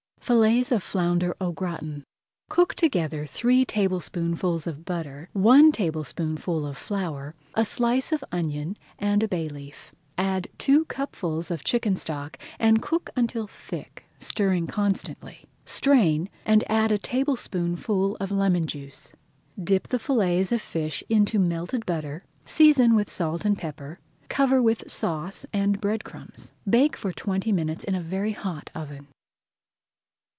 [0.21, 2.03] FILLETS OF FLOUNDER AU GRATIN
[2.47, 9.23] Cook together three tablespoonfuls of butter, one tablespoonful of flour, a slice of onion, and
[9.23, 9.91] a bay leaf.
[10.17, 15.43] Add two cupfuls of chicken stock and cook until thick, stirring constantly.
[15.65, 19.11] Strain, and add a tablespoonful of lemon juice.
[19.61, 23.97] Dip the fillets of fish into melted butter, season with salt and pepper,
[24.29, 26.53] cover with sauce and bread crumbs.
[26.69, 29.07] Bake for twenty minutes in a very hot oven.